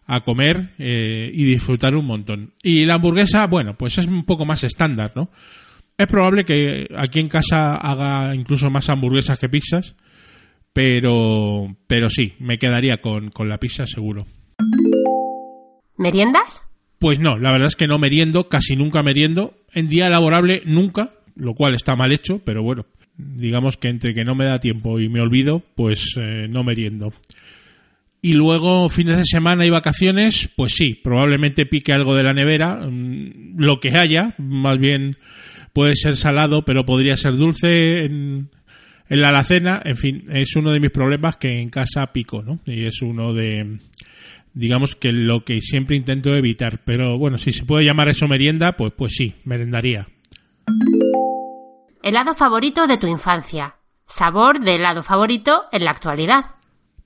a 0.07 0.21
comer 0.21 0.71
eh, 0.79 1.31
y 1.33 1.45
disfrutar 1.45 1.95
un 1.97 2.07
montón. 2.07 2.53
Y 2.63 2.85
la 2.85 2.95
hamburguesa, 2.95 3.47
bueno, 3.47 3.77
pues 3.77 3.99
es 3.99 4.07
un 4.07 4.25
poco 4.25 4.45
más 4.45 4.63
estándar, 4.65 5.13
¿no? 5.15 5.31
Es 5.99 6.07
probable 6.07 6.45
que 6.45 6.87
aquí 6.97 7.21
en 7.21 7.29
casa 7.29 7.75
haga 7.75 8.35
incluso 8.35 8.71
más 8.71 8.89
hamburguesas 8.89 9.39
que 9.39 9.49
pizzas, 9.49 9.97
pero, 10.77 11.75
pero 11.87 12.11
sí, 12.11 12.35
me 12.39 12.59
quedaría 12.59 12.99
con, 12.99 13.31
con 13.31 13.49
la 13.49 13.57
pizza 13.57 13.87
seguro. 13.87 14.27
¿Meriendas? 15.97 16.69
Pues 16.99 17.19
no, 17.19 17.39
la 17.39 17.51
verdad 17.51 17.69
es 17.69 17.77
que 17.77 17.87
no 17.87 17.99
meriendo, 17.99 18.51
casi 18.51 18.77
nunca 18.77 19.03
meriendo. 19.03 19.55
En 19.73 19.87
día 19.87 20.11
laborable 20.11 20.61
nunca, 20.67 21.15
lo 21.35 21.55
cual 21.55 21.73
está 21.73 21.97
mal 21.97 22.13
hecho, 22.13 22.43
pero 22.45 22.63
bueno, 22.63 22.85
digamos 23.17 23.79
que 23.79 23.89
entre 23.89 24.13
que 24.13 24.25
no 24.25 24.35
me 24.35 24.45
da 24.45 24.61
tiempo 24.61 25.01
y 25.01 25.09
me 25.09 25.23
olvido, 25.23 25.63
pues 25.77 26.15
eh, 26.19 26.47
no 26.47 26.63
meriendo. 26.63 27.15
Y 28.21 28.35
luego 28.35 28.91
fines 28.91 29.17
de 29.17 29.25
semana 29.25 29.65
y 29.65 29.71
vacaciones, 29.71 30.51
pues 30.57 30.75
sí, 30.75 30.93
probablemente 30.93 31.65
pique 31.65 31.95
algo 31.95 32.15
de 32.15 32.23
la 32.23 32.35
nevera, 32.35 32.87
mm, 32.87 33.55
lo 33.57 33.81
que 33.81 33.97
haya, 33.97 34.35
más 34.37 34.79
bien 34.79 35.17
puede 35.73 35.95
ser 35.95 36.17
salado, 36.17 36.67
pero 36.67 36.85
podría 36.85 37.17
ser 37.17 37.37
dulce 37.37 38.05
en, 38.05 38.51
en 39.09 39.21
la 39.21 39.29
alacena, 39.29 39.81
en 39.85 39.97
fin, 39.97 40.25
es 40.33 40.57
uno 40.57 40.73
de 40.73 40.81
mis 40.81 40.91
problemas 40.91 41.37
que 41.37 41.61
en 41.61 41.71
casa 41.71 42.13
pico, 42.13 42.43
¿no? 42.43 42.61
Y 42.67 42.87
es 42.87 43.03
uno 43.03 43.33
de, 43.33 43.79
digamos 44.53 44.97
que 44.97 45.13
lo 45.13 45.45
que 45.45 45.61
siempre 45.61 45.97
intento 45.97 46.35
evitar. 46.35 46.83
Pero 46.85 47.19
bueno, 47.19 47.39
si 47.39 47.53
se 47.53 47.65
puede 47.65 47.85
llamar 47.85 48.09
eso 48.09 48.27
merienda, 48.27 48.73
pues, 48.73 48.93
pues 48.97 49.13
sí, 49.15 49.35
merendaría. 49.45 50.09
Helado 52.03 52.35
favorito 52.35 52.87
de 52.87 52.99
tu 52.99 53.07
infancia. 53.07 53.77
Sabor 54.07 54.61
de 54.61 54.77
helado 54.77 55.03
favorito 55.03 55.65
en 55.73 55.85
la 55.85 55.91
actualidad. 55.91 56.57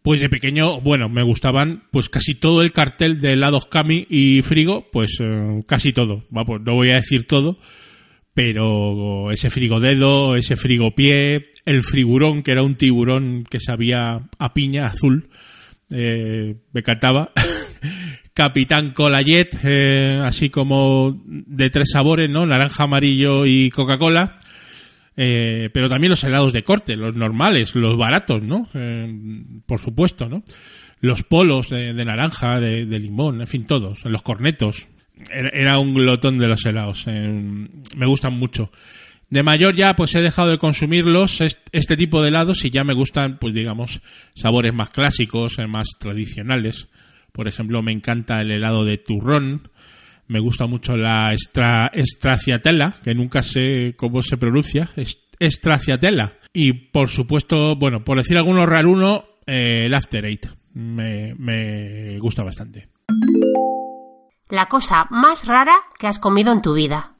Pues 0.03 0.21
de 0.21 0.31
pequeño, 0.31 0.81
bueno, 0.81 1.11
me 1.11 1.23
gustaban 1.23 1.85
pues 1.91 2.09
casi 2.09 2.35
todo 2.35 2.63
el 2.63 2.73
cartel 2.73 3.19
de 3.21 3.35
helados 3.35 3.67
Cami 3.67 4.07
y 4.09 4.41
Frigo, 4.41 4.87
pues 4.91 5.19
eh, 5.21 5.63
casi 5.67 5.93
todo. 5.93 6.25
Vamos, 6.31 6.63
no 6.63 6.75
voy 6.75 6.91
a 6.91 6.95
decir 6.95 7.27
todo, 7.27 7.59
pero 8.35 9.31
ese 9.31 9.51
frigo 9.51 9.81
dedo, 9.81 10.37
ese 10.37 10.57
frigo 10.57 10.95
pie, 10.95 11.51
el 11.65 11.83
frigurón, 11.83 12.43
que 12.43 12.53
era 12.53 12.63
un 12.63 12.77
tiburón 12.77 13.45
que 13.49 13.61
sabía 13.61 14.29
a 14.39 14.55
piña 14.55 14.87
azul, 14.87 15.29
eh, 15.93 16.57
me 16.73 16.81
encantaba. 16.81 17.33
Capitán 18.33 18.93
Colayet, 18.93 19.51
eh, 19.65 20.21
así 20.25 20.49
como 20.49 21.21
de 21.27 21.69
tres 21.69 21.91
sabores, 21.93 22.31
¿no? 22.31 22.47
Naranja, 22.47 22.85
amarillo 22.85 23.45
y 23.45 23.71
Coca-Cola. 23.71 24.37
Eh, 25.17 25.69
pero 25.75 25.89
también 25.89 26.11
los 26.11 26.25
helados 26.25 26.53
de 26.53 26.63
corte, 26.63 26.97
los 26.97 27.15
normales, 27.15 27.75
los 27.75 27.99
baratos, 27.99 28.43
¿no? 28.43 28.69
Eh, 28.73 29.13
por 29.67 29.79
supuesto, 29.79 30.29
¿no? 30.29 30.43
Los 31.01 31.25
polos 31.25 31.69
de, 31.69 31.93
de 31.93 32.05
naranja, 32.05 32.61
de, 32.61 32.87
de, 32.87 32.99
limón, 32.99 33.41
en 33.41 33.47
fin, 33.47 33.67
todos, 33.67 34.05
los 34.05 34.23
cornetos. 34.23 34.89
Era, 35.31 35.79
un 35.79 35.95
glotón 35.95 36.39
de 36.39 36.49
los 36.49 36.65
helados. 36.65 37.05
Eh, 37.07 37.69
me 37.97 38.07
gustan 38.07 38.35
mucho. 38.39 38.71
De 39.29 39.45
mayor 39.45 39.77
ya 39.77 39.95
pues 39.95 40.15
he 40.17 40.21
dejado 40.21 40.51
de 40.51 40.59
consumirlos, 40.59 41.41
este 41.41 41.97
tipo 41.97 42.21
de 42.21 42.29
helados, 42.29 42.65
y 42.65 42.71
ya 42.71 42.83
me 42.83 42.95
gustan, 42.95 43.39
pues 43.39 43.55
digamos, 43.55 44.01
sabores 44.35 44.75
más 44.75 44.91
clásicos, 44.91 45.59
eh, 45.59 45.69
más 45.69 45.87
tradicionales. 45.99 46.89
Por 47.33 47.47
ejemplo, 47.47 47.81
me 47.81 47.93
encanta 47.93 48.41
el 48.41 48.51
helado 48.51 48.85
de 48.85 48.99
turrón, 48.99 49.71
me 50.27 50.41
gusta 50.41 50.67
mucho 50.67 50.97
la 50.97 51.33
extra, 51.33 51.93
estraciatella, 51.95 52.97
que 53.05 53.15
nunca 53.15 53.43
sé 53.43 53.95
cómo 53.97 54.21
se 54.21 54.37
pronuncia, 54.37 54.91
estraciatella. 55.39 56.35
Y 56.53 56.73
por 56.73 57.09
supuesto, 57.09 57.77
bueno, 57.77 58.05
por 58.05 58.17
decir 58.17 58.37
alguno 58.37 58.67
raruno, 58.67 59.25
eh, 59.47 59.85
el 59.87 59.95
After 59.95 60.25
Eight. 60.25 60.47
Me, 60.75 61.35
me 61.37 62.19
gusta 62.19 62.43
bastante. 62.43 62.89
La 64.51 64.67
cosa 64.67 65.07
más 65.11 65.47
rara 65.47 65.77
que 65.99 66.07
has 66.07 66.19
comido 66.19 66.53
en 66.53 66.63
tu 66.63 66.75
vida. 66.75 67.13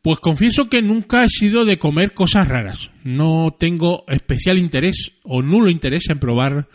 Pues 0.00 0.20
confieso 0.20 0.70
que 0.70 0.80
nunca 0.80 1.24
he 1.24 1.28
sido 1.28 1.64
de 1.64 1.78
comer 1.78 2.14
cosas 2.14 2.48
raras. 2.48 2.90
No 3.04 3.54
tengo 3.58 4.04
especial 4.08 4.58
interés 4.58 5.12
o 5.24 5.42
nulo 5.42 5.70
interés 5.70 6.08
en 6.08 6.18
probar 6.18 6.68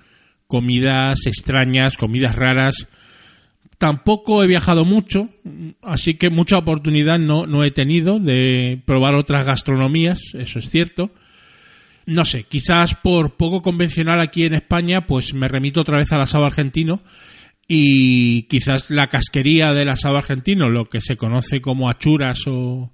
comidas 0.46 1.26
extrañas, 1.26 1.98
comidas 1.98 2.36
raras. 2.36 2.88
Tampoco 3.80 4.44
he 4.44 4.48
viajado 4.48 4.86
mucho, 4.86 5.30
así 5.82 6.14
que 6.14 6.30
mucha 6.30 6.58
oportunidad 6.58 7.18
no, 7.18 7.48
no 7.48 7.64
he 7.64 7.72
tenido 7.72 8.20
de 8.20 8.80
probar 8.86 9.16
otras 9.16 9.46
gastronomías, 9.46 10.20
eso 10.36 10.60
es 10.60 10.70
cierto. 10.70 11.10
No 12.06 12.24
sé, 12.24 12.44
quizás 12.44 12.96
por 12.96 13.36
poco 13.36 13.62
convencional 13.62 14.22
aquí 14.22 14.44
en 14.44 14.54
España, 14.54 15.08
pues 15.08 15.34
me 15.34 15.48
remito 15.48 15.82
otra 15.82 15.98
vez 15.98 16.12
al 16.12 16.22
asado 16.22 16.46
argentino 16.46 17.02
y 17.68 18.44
quizás 18.44 18.90
la 18.90 19.08
casquería 19.08 19.74
del 19.74 19.90
asado 19.90 20.18
argentino, 20.18 20.70
lo 20.70 20.86
que 20.86 21.02
se 21.02 21.16
conoce 21.16 21.62
como 21.62 21.90
achuras 21.90 22.42
o, 22.48 22.92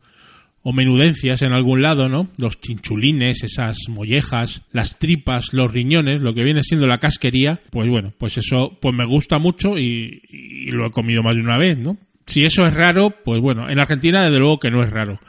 o 0.62 0.74
menudencias 0.74 1.42
en 1.42 1.54
algún 1.54 1.82
lado, 1.82 2.10
¿no? 2.10 2.30
Los 2.38 2.60
chinchulines, 2.60 3.44
esas 3.44 3.78
mollejas, 3.88 4.62
las 4.72 5.00
tripas, 5.00 5.54
los 5.54 5.72
riñones, 5.72 6.22
lo 6.22 6.34
que 6.34 6.44
viene 6.44 6.64
siendo 6.64 6.88
la 6.88 6.98
casquería, 6.98 7.62
pues 7.72 7.90
bueno, 7.90 8.14
pues 8.18 8.38
eso 8.38 8.78
pues 8.82 8.96
me 8.96 9.06
gusta 9.06 9.40
mucho 9.40 9.78
y, 9.78 10.22
y, 10.30 10.72
lo 10.72 10.88
he 10.88 10.92
comido 10.92 11.24
más 11.24 11.36
de 11.36 11.42
una 11.42 11.58
vez, 11.58 11.78
¿no? 11.78 11.98
Si 12.28 12.44
eso 12.46 12.64
es 12.64 12.74
raro, 12.74 13.16
pues 13.24 13.42
bueno, 13.42 13.70
en 13.70 13.80
Argentina 13.80 14.24
desde 14.24 14.40
luego 14.40 14.60
que 14.60 14.70
no 14.70 14.84
es 14.84 14.92
raro. 14.92 15.20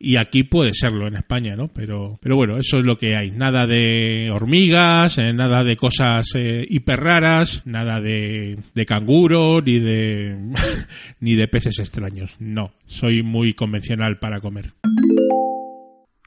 Y 0.00 0.16
aquí 0.16 0.44
puede 0.44 0.72
serlo 0.74 1.08
en 1.08 1.16
España, 1.16 1.56
¿no? 1.56 1.68
Pero, 1.68 2.18
pero 2.22 2.36
bueno, 2.36 2.56
eso 2.56 2.78
es 2.78 2.84
lo 2.84 2.96
que 2.96 3.16
hay. 3.16 3.32
Nada 3.32 3.66
de 3.66 4.30
hormigas, 4.30 5.18
eh, 5.18 5.32
nada 5.32 5.64
de 5.64 5.76
cosas 5.76 6.28
eh, 6.36 6.64
hiper 6.68 7.00
raras, 7.00 7.62
nada 7.64 8.00
de, 8.00 8.58
de 8.74 8.86
canguro, 8.86 9.60
ni 9.60 9.80
de, 9.80 10.36
ni 11.20 11.34
de 11.34 11.48
peces 11.48 11.80
extraños. 11.80 12.36
No, 12.38 12.74
soy 12.86 13.24
muy 13.24 13.54
convencional 13.54 14.20
para 14.20 14.40
comer. 14.40 14.72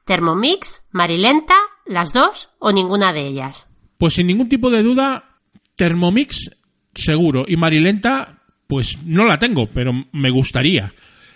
Thermomix, 0.03 0.85
Marilenta, 0.91 1.55
las 1.85 2.11
dos 2.11 2.49
o 2.59 2.73
ninguna 2.73 3.13
de 3.13 3.27
ellas. 3.27 3.69
Pues 3.97 4.15
sin 4.15 4.27
ningún 4.27 4.49
tipo 4.49 4.69
de 4.69 4.83
duda, 4.83 5.39
Thermomix 5.75 6.49
seguro. 6.93 7.45
Y 7.47 7.55
Marilenta, 7.55 8.43
pues 8.67 8.97
no 9.05 9.25
la 9.25 9.39
tengo, 9.39 9.67
pero 9.67 9.93
me 10.11 10.29
gustaría. 10.29 10.93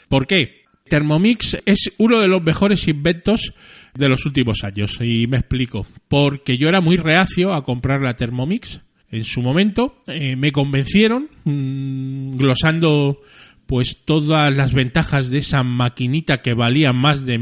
¿Por 0.09 0.27
qué? 0.27 0.64
Thermomix 0.87 1.57
es 1.65 1.93
uno 1.97 2.19
de 2.19 2.27
los 2.27 2.43
mejores 2.43 2.87
inventos 2.87 3.53
de 3.95 4.09
los 4.09 4.25
últimos 4.25 4.63
años. 4.63 4.99
Y 5.01 5.25
me 5.27 5.37
explico. 5.37 5.85
Porque 6.07 6.57
yo 6.57 6.67
era 6.67 6.81
muy 6.81 6.97
reacio 6.97 7.53
a 7.53 7.63
comprar 7.63 8.01
la 8.01 8.15
Thermomix. 8.15 8.81
En 9.09 9.23
su 9.23 9.41
momento 9.41 10.03
eh, 10.07 10.35
me 10.35 10.51
convencieron, 10.51 11.27
mmm, 11.43 12.31
glosando 12.37 13.21
pues 13.65 14.03
todas 14.05 14.55
las 14.55 14.73
ventajas 14.73 15.31
de 15.31 15.39
esa 15.39 15.63
maquinita 15.63 16.41
que 16.41 16.53
valía 16.53 16.93
más 16.93 17.25
de 17.25 17.39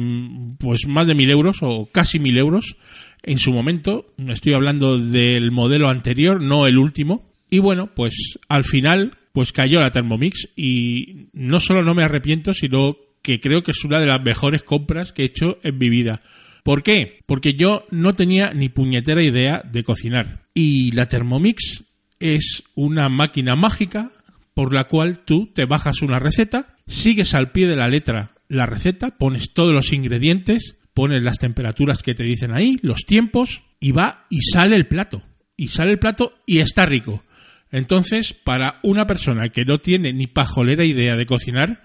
pues 0.58 0.88
más 0.88 1.06
de 1.06 1.16
mil 1.16 1.30
euros 1.30 1.58
o 1.62 1.90
casi 1.92 2.18
mil 2.18 2.38
euros 2.38 2.78
en 3.24 3.38
su 3.40 3.52
momento 3.52 4.06
estoy 4.30 4.54
hablando 4.54 4.98
del 4.98 5.52
modelo 5.52 5.90
anterior 5.90 6.42
no 6.42 6.66
el 6.66 6.78
último 6.78 7.30
y 7.50 7.60
bueno 7.60 7.90
pues 7.94 8.40
al 8.48 8.64
final 8.64 9.18
pues 9.34 9.52
cayó 9.52 9.82
la 9.82 9.92
Thermomix 9.92 10.48
y 10.56 11.28
no 11.34 11.60
solo 11.60 11.84
no 11.84 11.94
me 11.94 12.04
arrepiento 12.04 12.54
sino 12.54 12.96
que 13.24 13.39
creo 13.39 13.63
que 13.63 13.72
es 13.72 13.84
una 13.84 14.00
de 14.00 14.06
las 14.06 14.22
mejores 14.24 14.62
compras 14.62 15.12
que 15.12 15.24
he 15.24 15.25
hecho 15.25 15.58
en 15.63 15.77
mi 15.80 15.89
vida. 15.89 16.22
¿Por 16.63 16.84
qué? 16.84 17.22
Porque 17.25 17.53
yo 17.53 17.86
no 17.89 18.13
tenía 18.13 18.53
ni 18.53 18.70
puñetera 18.70 19.24
idea 19.24 19.63
de 19.63 19.84
cocinar. 19.84 20.44
Y 20.53 20.92
la 20.92 21.08
Thermomix 21.08 21.84
es 22.20 22.63
una 22.75 23.10
máquina 23.10 23.56
mágica 23.56 24.12
por 24.53 24.74
la 24.74 24.84
cual 24.86 25.20
tú 25.20 25.48
te 25.53 25.65
bajas 25.65 26.01
una 26.01 26.20
receta, 26.20 26.75
sigues 26.86 27.34
al 27.34 27.51
pie 27.51 27.68
de 27.68 27.75
la 27.75 27.88
letra 27.88 28.32
la 28.48 28.65
receta, 28.65 29.18
pones 29.18 29.53
todos 29.53 29.74
los 29.74 29.92
ingredientes, 29.94 30.77
pones 30.94 31.24
las 31.24 31.39
temperaturas 31.39 32.03
que 32.03 32.13
te 32.13 32.24
dicen 32.24 32.53
ahí, 32.53 32.77
los 32.82 33.06
tiempos, 33.06 33.63
y 33.80 33.92
va 33.92 34.25
y 34.30 34.42
sale 34.42 34.75
el 34.75 34.88
plato. 34.88 35.24
Y 35.58 35.70
sale 35.70 35.92
el 35.92 36.00
plato 36.00 36.34
y 36.46 36.60
está 36.60 36.86
rico. 36.86 37.24
Entonces, 37.72 38.34
para 38.34 38.80
una 38.84 39.08
persona 39.08 39.50
que 39.50 39.65
no 39.65 39.80
tiene 39.80 40.13
ni 40.13 40.27
pajolera 40.27 40.86
idea 40.86 41.15
de 41.15 41.25
cocinar, 41.25 41.82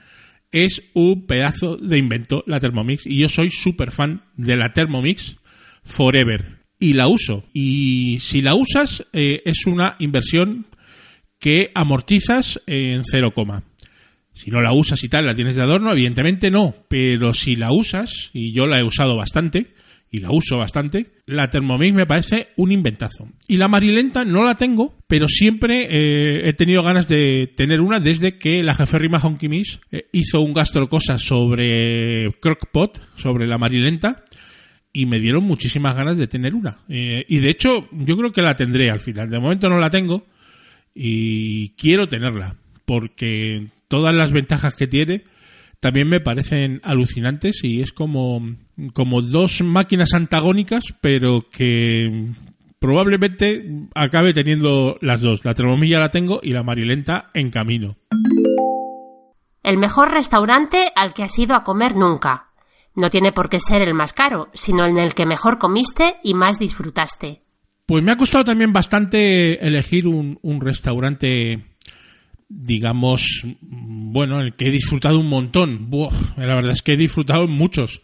es 0.52 0.90
un 0.95 1.26
pedazo 1.26 1.76
de 1.76 1.99
invento 1.99 2.43
la 2.47 2.61
Thermomix 2.61 3.07
y 3.07 3.19
yo 3.19 3.28
soy 3.28 3.50
súper 3.50 3.90
fan 3.90 4.23
de 4.37 4.57
la 4.57 4.73
Thermomix 4.73 5.37
Forever. 5.85 6.59
Y 6.81 6.93
la 6.93 7.09
uso. 7.09 7.45
Y 7.52 8.19
si 8.21 8.40
la 8.40 8.55
usas 8.55 9.05
eh, 9.12 9.43
es 9.45 9.67
una 9.67 9.97
inversión 9.99 10.67
que 11.38 11.71
amortizas 11.75 12.61
en 12.67 13.02
0, 13.05 13.33
si 14.33 14.50
no 14.50 14.61
la 14.61 14.73
usas 14.73 15.02
y 15.02 15.09
tal, 15.09 15.26
la 15.26 15.35
tienes 15.35 15.57
de 15.57 15.62
adorno, 15.62 15.93
evidentemente 15.93 16.50
no, 16.50 16.75
pero 16.88 17.33
si 17.33 17.57
la 17.57 17.73
usas, 17.73 18.31
y 18.33 18.52
yo 18.52 18.67
la 18.67 18.78
he 18.78 18.85
usado 18.85 19.17
bastante, 19.17 19.75
y 20.11 20.21
la 20.21 20.31
uso 20.31 20.59
bastante, 20.59 21.07
la 21.27 21.50
Thermomix 21.50 21.95
me 21.95 22.07
parece 22.07 22.49
un 22.57 22.73
inventazo. 22.73 23.29
Y 23.47 23.57
la 23.57 23.69
Marilenta 23.69 24.25
no 24.25 24.45
la 24.45 24.57
tengo, 24.57 24.97
pero 25.07 25.29
siempre 25.29 25.87
eh, 25.91 26.49
he 26.49 26.53
tenido 26.55 26.83
ganas 26.83 27.09
de 27.09 27.53
tener 27.55 27.81
una 27.81 28.00
desde 28.00 28.38
que 28.38 28.62
la 28.62 28.75
jeférrima 28.75 29.19
Honky 29.19 29.49
Miss 29.49 29.81
eh, 29.91 30.09
hizo 30.12 30.41
un 30.41 30.55
gastrocosa 30.55 31.19
sobre 31.19 32.31
Crockpot, 32.41 33.00
sobre 33.17 33.47
la 33.47 33.59
Marilenta, 33.59 34.25
y 34.93 35.07
me 35.07 35.21
dieron 35.21 35.45
muchísimas 35.45 35.95
ganas 35.95 36.17
de 36.17 36.27
tener 36.27 36.55
una. 36.55 36.79
Eh, 36.88 37.25
y 37.29 37.38
de 37.38 37.50
hecho, 37.50 37.88
yo 37.93 38.17
creo 38.17 38.33
que 38.33 38.43
la 38.43 38.57
tendré 38.57 38.91
al 38.91 39.00
final. 39.00 39.29
De 39.29 39.38
momento 39.38 39.69
no 39.69 39.79
la 39.79 39.91
tengo 39.91 40.27
y 40.95 41.71
quiero 41.71 42.09
tenerla, 42.09 42.57
porque 42.87 43.67
todas 43.88 44.15
las 44.15 44.33
ventajas 44.33 44.75
que 44.75 44.87
tiene 44.87 45.25
también 45.81 46.09
me 46.09 46.21
parecen 46.21 46.81
alucinantes 46.83 47.62
y 47.62 47.83
es 47.83 47.93
como, 47.93 48.57
como 48.92 49.23
dos 49.23 49.62
máquinas 49.62 50.14
antagónicas, 50.14 50.85
pero 51.00 51.47
que 51.50 52.32
probablemente 52.78 53.64
acabe 53.94 54.32
teniendo 54.32 54.97
las 55.00 55.20
dos. 55.20 55.44
La 55.44 55.54
Thermomix 55.54 55.90
ya 55.90 55.99
la 55.99 56.11
tengo 56.11 56.40
y 56.42 56.52
la 56.52 56.62
Marilenta 56.62 57.30
en 57.35 57.50
camino. 57.50 57.97
El 59.62 59.76
mejor 59.76 60.12
restaurante 60.12 60.92
al 60.94 61.12
que 61.12 61.25
has 61.25 61.38
ido 61.38 61.54
a 61.54 61.64
comer 61.64 61.97
nunca. 61.97 62.47
No 62.94 63.11
tiene 63.11 63.32
por 63.32 63.49
qué 63.49 63.61
ser 63.61 63.82
el 63.82 63.94
más 63.94 64.12
caro, 64.12 64.49
sino 64.54 64.85
en 64.85 64.99
el 64.99 65.14
que 65.14 65.26
mejor 65.26 65.58
comiste 65.58 66.16
y 66.23 66.35
más 66.35 66.58
disfrutaste. 66.58 67.42
Pues 67.87 68.02
me 68.02 68.12
ha 68.12 68.16
costado 68.16 68.44
también 68.44 68.73
bastante 68.73 69.64
elegir 69.64 70.06
un, 70.06 70.38
un 70.42 70.61
restaurante, 70.61 71.64
digamos, 72.49 73.42
bueno, 73.70 74.40
el 74.40 74.54
que 74.54 74.66
he 74.66 74.70
disfrutado 74.70 75.18
un 75.18 75.28
montón. 75.28 75.90
Buah, 75.90 76.11
la 76.37 76.54
verdad 76.54 76.73
es 76.73 76.82
que 76.82 76.94
he 76.94 76.97
disfrutado 76.97 77.44
en 77.44 77.52
muchos. 77.52 78.02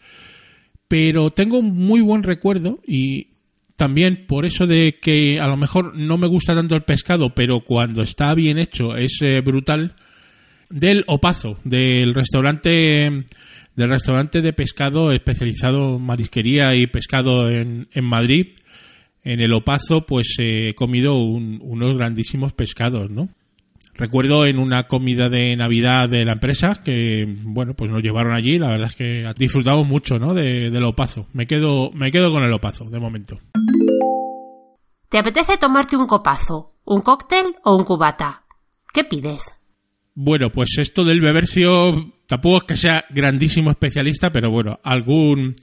Pero 0.87 1.29
tengo 1.31 1.57
un 1.59 1.75
muy 1.75 2.01
buen 2.01 2.23
recuerdo 2.23 2.79
y 2.85 3.27
también 3.75 4.25
por 4.27 4.45
eso 4.45 4.67
de 4.67 4.97
que 5.01 5.39
a 5.39 5.47
lo 5.47 5.57
mejor 5.57 5.95
no 5.97 6.17
me 6.17 6.27
gusta 6.27 6.53
tanto 6.55 6.75
el 6.75 6.83
pescado, 6.83 7.33
pero 7.35 7.61
cuando 7.61 8.03
está 8.03 8.33
bien 8.33 8.57
hecho 8.57 8.95
es 8.95 9.17
eh, 9.21 9.41
brutal, 9.41 9.95
del 10.69 11.03
Opazo, 11.07 11.57
del 11.63 12.13
restaurante 12.13 13.25
del 13.75 13.89
restaurante 13.89 14.41
de 14.41 14.53
pescado 14.53 15.11
especializado 15.11 15.97
en 15.97 16.01
marisquería 16.03 16.73
y 16.75 16.87
pescado 16.87 17.49
en, 17.49 17.87
en 17.91 18.05
Madrid. 18.05 18.47
En 19.23 19.41
el 19.41 19.51
Opazo, 19.53 20.05
pues 20.05 20.35
he 20.39 20.73
comido 20.75 21.15
un- 21.15 21.59
unos 21.61 21.97
grandísimos 21.97 22.53
pescados, 22.53 23.09
¿no? 23.11 23.27
Recuerdo 23.97 24.45
en 24.45 24.59
una 24.59 24.87
comida 24.87 25.29
de 25.29 25.55
Navidad 25.55 26.09
de 26.09 26.25
la 26.25 26.33
empresa 26.33 26.81
que, 26.83 27.25
bueno, 27.43 27.73
pues 27.75 27.89
nos 27.89 28.03
llevaron 28.03 28.33
allí. 28.33 28.59
La 28.59 28.67
verdad 28.67 28.89
es 28.89 28.95
que 28.95 29.33
disfrutamos 29.37 29.87
mucho, 29.87 30.19
¿no? 30.19 30.33
De, 30.33 30.69
del 30.69 30.83
Opazo. 30.83 31.27
Me 31.31 31.47
quedo, 31.47 31.91
me 31.91 32.11
quedo 32.11 32.31
con 32.31 32.43
el 32.43 32.51
Opazo, 32.51 32.85
de 32.85 32.99
momento. 32.99 33.39
¿Te 35.07 35.17
apetece 35.17 35.57
tomarte 35.57 35.95
un 35.95 36.07
copazo, 36.07 36.73
un 36.83 37.01
cóctel 37.01 37.55
o 37.63 37.75
un 37.77 37.85
cubata? 37.85 38.43
¿Qué 38.93 39.05
pides? 39.05 39.55
Bueno, 40.13 40.49
pues 40.49 40.77
esto 40.77 41.05
del 41.05 41.21
bebercio 41.21 42.13
tampoco 42.27 42.57
es 42.57 42.63
que 42.63 42.75
sea 42.75 43.05
grandísimo 43.09 43.71
especialista, 43.71 44.31
pero 44.31 44.51
bueno, 44.51 44.79
algún 44.83 45.55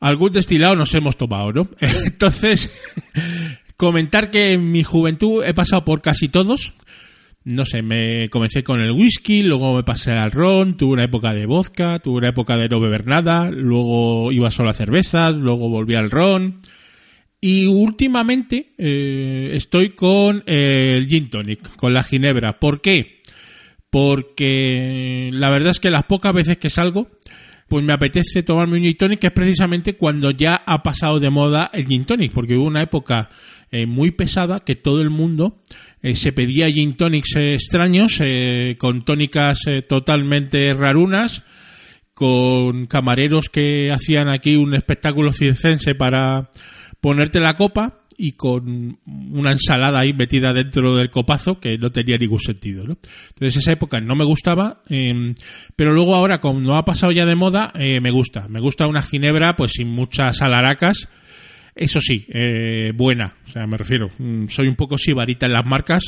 algún 0.00 0.32
destilado 0.32 0.76
nos 0.76 0.94
hemos 0.94 1.16
tomado, 1.16 1.52
¿no? 1.52 1.68
Entonces, 1.80 2.70
comentar 3.76 4.30
que 4.30 4.52
en 4.52 4.70
mi 4.70 4.84
juventud 4.84 5.42
he 5.44 5.54
pasado 5.54 5.84
por 5.84 6.00
casi 6.00 6.28
todos. 6.28 6.74
No 7.50 7.64
sé, 7.64 7.80
me 7.80 8.28
comencé 8.28 8.62
con 8.62 8.78
el 8.82 8.92
whisky, 8.92 9.42
luego 9.42 9.74
me 9.74 9.82
pasé 9.82 10.12
al 10.12 10.32
ron, 10.32 10.76
tuve 10.76 10.92
una 10.92 11.04
época 11.04 11.32
de 11.32 11.46
vodka, 11.46 11.98
tuve 11.98 12.18
una 12.18 12.28
época 12.28 12.58
de 12.58 12.68
no 12.68 12.78
beber 12.78 13.06
nada, 13.06 13.50
luego 13.50 14.30
iba 14.32 14.50
solo 14.50 14.68
a 14.68 14.74
cervezas, 14.74 15.34
luego 15.34 15.70
volví 15.70 15.94
al 15.94 16.10
ron. 16.10 16.56
Y 17.40 17.64
últimamente 17.64 18.74
eh, 18.76 19.52
estoy 19.54 19.94
con 19.94 20.42
el 20.44 21.06
gin 21.08 21.30
tonic, 21.30 21.74
con 21.76 21.94
la 21.94 22.02
ginebra. 22.02 22.58
¿Por 22.58 22.82
qué? 22.82 23.22
Porque 23.88 25.30
la 25.32 25.48
verdad 25.48 25.70
es 25.70 25.80
que 25.80 25.90
las 25.90 26.04
pocas 26.04 26.34
veces 26.34 26.58
que 26.58 26.68
salgo, 26.68 27.08
pues 27.66 27.82
me 27.82 27.94
apetece 27.94 28.42
tomarme 28.42 28.76
un 28.76 28.84
gin 28.84 28.96
tonic, 28.98 29.20
que 29.20 29.28
es 29.28 29.32
precisamente 29.32 29.94
cuando 29.94 30.32
ya 30.32 30.64
ha 30.66 30.82
pasado 30.82 31.18
de 31.18 31.30
moda 31.30 31.70
el 31.72 31.86
gin 31.86 32.04
tonic, 32.04 32.30
porque 32.30 32.56
hubo 32.56 32.66
una 32.66 32.82
época 32.82 33.30
eh, 33.70 33.86
muy 33.86 34.10
pesada 34.10 34.60
que 34.60 34.76
todo 34.76 35.00
el 35.00 35.08
mundo 35.08 35.62
eh, 36.02 36.14
se 36.14 36.32
pedía 36.32 36.70
gin 36.70 36.96
tonics 36.96 37.36
eh, 37.36 37.54
extraños, 37.54 38.20
eh, 38.20 38.76
con 38.78 39.04
tónicas 39.04 39.66
eh, 39.66 39.82
totalmente 39.82 40.72
rarunas, 40.72 41.44
con 42.14 42.86
camareros 42.86 43.48
que 43.48 43.90
hacían 43.92 44.28
aquí 44.28 44.56
un 44.56 44.74
espectáculo 44.74 45.32
circense 45.32 45.94
para 45.94 46.50
ponerte 47.00 47.40
la 47.40 47.54
copa 47.54 48.00
y 48.20 48.32
con 48.32 48.98
una 49.06 49.52
ensalada 49.52 50.00
ahí 50.00 50.12
metida 50.12 50.52
dentro 50.52 50.96
del 50.96 51.10
copazo 51.10 51.60
que 51.60 51.78
no 51.78 51.90
tenía 51.90 52.18
ningún 52.18 52.40
sentido. 52.40 52.84
¿no? 52.84 52.98
Entonces 53.28 53.58
esa 53.58 53.72
época 53.72 54.00
no 54.00 54.16
me 54.16 54.24
gustaba, 54.24 54.82
eh, 54.90 55.34
pero 55.76 55.92
luego 55.92 56.16
ahora 56.16 56.40
como 56.40 56.58
no 56.58 56.76
ha 56.76 56.84
pasado 56.84 57.12
ya 57.12 57.26
de 57.26 57.36
moda, 57.36 57.72
me 57.76 58.10
gusta. 58.10 58.48
Me 58.48 58.60
gusta 58.60 58.88
una 58.88 59.02
ginebra 59.02 59.54
pues 59.54 59.72
sin 59.74 59.88
muchas 59.88 60.42
alaracas, 60.42 61.08
eso 61.78 62.00
sí, 62.00 62.26
eh, 62.28 62.92
buena. 62.94 63.36
O 63.46 63.48
sea, 63.48 63.66
me 63.66 63.76
refiero, 63.76 64.10
mm, 64.18 64.48
soy 64.48 64.66
un 64.66 64.74
poco 64.74 64.98
sibarita 64.98 65.46
en 65.46 65.52
las 65.52 65.64
marcas. 65.64 66.02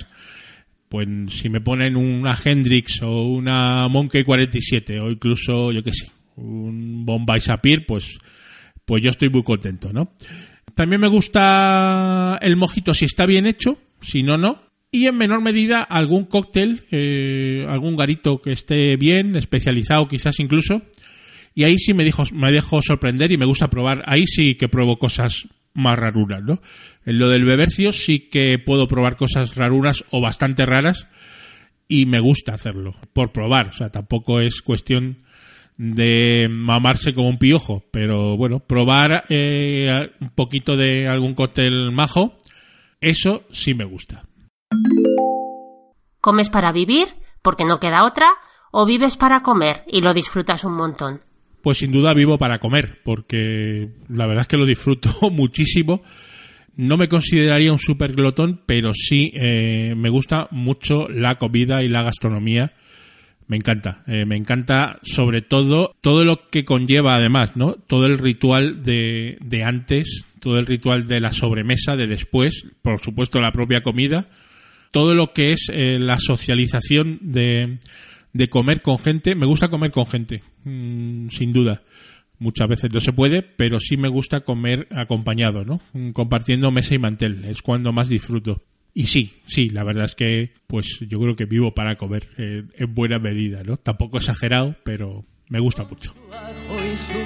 Pues 0.88 1.06
si 1.28 1.48
me 1.48 1.60
ponen 1.60 1.96
una 1.96 2.36
Hendrix 2.44 3.00
o 3.02 3.22
una 3.22 3.86
Monkey 3.86 4.24
47 4.24 4.98
o 4.98 5.08
incluso, 5.08 5.70
yo 5.70 5.84
qué 5.84 5.92
sé, 5.92 6.10
un 6.34 7.06
Bombay 7.06 7.38
Sapir, 7.38 7.86
pues, 7.86 8.18
pues 8.84 9.00
yo 9.00 9.10
estoy 9.10 9.30
muy 9.30 9.44
contento, 9.44 9.92
¿no? 9.92 10.12
También 10.74 11.00
me 11.00 11.08
gusta 11.08 12.38
el 12.42 12.56
mojito 12.56 12.92
si 12.92 13.04
está 13.04 13.24
bien 13.26 13.46
hecho, 13.46 13.78
si 14.00 14.24
no, 14.24 14.36
no. 14.36 14.62
Y 14.90 15.06
en 15.06 15.16
menor 15.16 15.40
medida 15.40 15.82
algún 15.82 16.24
cóctel, 16.24 16.82
eh, 16.90 17.64
algún 17.68 17.94
garito 17.94 18.38
que 18.38 18.50
esté 18.50 18.96
bien, 18.96 19.36
especializado 19.36 20.08
quizás 20.08 20.40
incluso. 20.40 20.82
Y 21.54 21.62
ahí 21.62 21.78
sí 21.78 21.94
me, 21.94 22.10
me 22.32 22.50
dejo 22.50 22.82
sorprender 22.82 23.30
y 23.30 23.38
me 23.38 23.44
gusta 23.44 23.70
probar. 23.70 24.02
Ahí 24.06 24.26
sí 24.26 24.56
que 24.56 24.68
pruebo 24.68 24.96
cosas 24.96 25.46
más 25.74 25.98
rarunas, 25.98 26.42
¿no? 26.42 26.60
En 27.04 27.18
lo 27.18 27.28
del 27.28 27.44
bebercio 27.44 27.92
sí 27.92 28.28
que 28.28 28.58
puedo 28.58 28.86
probar 28.86 29.16
cosas 29.16 29.54
rarunas 29.54 30.04
o 30.10 30.20
bastante 30.20 30.66
raras 30.66 31.08
y 31.88 32.06
me 32.06 32.20
gusta 32.20 32.54
hacerlo, 32.54 32.94
por 33.12 33.32
probar. 33.32 33.68
O 33.68 33.72
sea, 33.72 33.90
tampoco 33.90 34.40
es 34.40 34.62
cuestión 34.62 35.24
de 35.76 36.46
mamarse 36.48 37.14
como 37.14 37.28
un 37.28 37.38
piojo, 37.38 37.84
pero 37.90 38.36
bueno, 38.36 38.60
probar 38.60 39.24
eh, 39.28 39.88
un 40.20 40.30
poquito 40.30 40.76
de 40.76 41.08
algún 41.08 41.34
cóctel 41.34 41.90
majo, 41.90 42.36
eso 43.00 43.44
sí 43.48 43.74
me 43.74 43.84
gusta. 43.84 44.24
¿Comes 46.20 46.50
para 46.50 46.70
vivir, 46.70 47.08
porque 47.40 47.64
no 47.64 47.80
queda 47.80 48.04
otra, 48.04 48.28
o 48.70 48.84
vives 48.84 49.16
para 49.16 49.42
comer 49.42 49.84
y 49.86 50.02
lo 50.02 50.12
disfrutas 50.12 50.64
un 50.64 50.74
montón? 50.74 51.20
Pues 51.62 51.78
sin 51.78 51.92
duda 51.92 52.14
vivo 52.14 52.38
para 52.38 52.58
comer, 52.58 53.00
porque 53.04 53.88
la 54.08 54.26
verdad 54.26 54.42
es 54.42 54.48
que 54.48 54.56
lo 54.56 54.66
disfruto 54.66 55.10
muchísimo. 55.30 56.02
No 56.76 56.96
me 56.96 57.08
consideraría 57.08 57.72
un 57.72 57.78
super 57.78 58.12
glotón, 58.12 58.62
pero 58.64 58.92
sí 58.94 59.32
eh, 59.34 59.94
me 59.96 60.08
gusta 60.08 60.48
mucho 60.50 61.08
la 61.08 61.36
comida 61.36 61.82
y 61.82 61.88
la 61.88 62.02
gastronomía. 62.02 62.72
Me 63.48 63.56
encanta, 63.56 64.02
eh, 64.06 64.24
me 64.24 64.36
encanta 64.36 65.00
sobre 65.02 65.42
todo 65.42 65.92
todo 66.00 66.24
lo 66.24 66.48
que 66.48 66.64
conlleva 66.64 67.16
además, 67.16 67.56
¿no? 67.56 67.74
Todo 67.74 68.06
el 68.06 68.18
ritual 68.18 68.82
de, 68.82 69.36
de 69.40 69.64
antes, 69.64 70.24
todo 70.40 70.58
el 70.58 70.66
ritual 70.66 71.06
de 71.06 71.20
la 71.20 71.32
sobremesa, 71.32 71.96
de 71.96 72.06
después, 72.06 72.66
por 72.80 73.00
supuesto 73.00 73.40
la 73.40 73.50
propia 73.50 73.82
comida, 73.82 74.28
todo 74.90 75.14
lo 75.14 75.32
que 75.32 75.52
es 75.52 75.68
eh, 75.72 75.98
la 75.98 76.18
socialización 76.18 77.18
de, 77.22 77.78
de 78.32 78.48
comer 78.48 78.80
con 78.80 78.98
gente. 78.98 79.34
Me 79.34 79.46
gusta 79.46 79.68
comer 79.68 79.90
con 79.90 80.06
gente, 80.06 80.42
mm, 80.64 81.28
sin 81.28 81.52
duda. 81.52 81.82
Muchas 82.38 82.68
veces 82.68 82.90
no 82.92 83.00
se 83.00 83.12
puede, 83.12 83.42
pero 83.42 83.78
sí 83.78 83.96
me 83.96 84.08
gusta 84.08 84.40
comer 84.40 84.88
acompañado, 84.90 85.64
¿no? 85.64 85.80
Mm, 85.92 86.10
Compartiendo 86.12 86.70
mesa 86.70 86.94
y 86.94 86.98
mantel. 86.98 87.44
Es 87.44 87.60
cuando 87.62 87.92
más 87.92 88.08
disfruto. 88.08 88.62
Y 88.94 89.04
sí, 89.04 89.40
sí, 89.44 89.68
la 89.68 89.84
verdad 89.84 90.04
es 90.06 90.14
que, 90.14 90.52
pues 90.66 90.98
yo 91.08 91.18
creo 91.20 91.36
que 91.36 91.44
vivo 91.44 91.74
para 91.74 91.96
comer 91.96 92.28
eh, 92.38 92.64
en 92.76 92.94
buena 92.94 93.18
medida, 93.18 93.62
¿no? 93.62 93.76
Tampoco 93.76 94.16
exagerado, 94.16 94.74
pero 94.84 95.24
me 95.48 95.60
gusta 95.60 95.84
mucho. 95.84 96.12
su 96.12 97.18